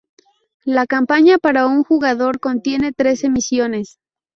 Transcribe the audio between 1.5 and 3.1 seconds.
un jugador contiene